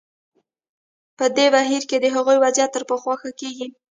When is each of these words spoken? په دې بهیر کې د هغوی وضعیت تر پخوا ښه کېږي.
په 1.17 1.25
دې 1.35 1.47
بهیر 1.53 1.83
کې 1.89 1.97
د 1.99 2.05
هغوی 2.15 2.37
وضعیت 2.45 2.69
تر 2.75 2.83
پخوا 2.89 3.13
ښه 3.21 3.31
کېږي. 3.39 3.67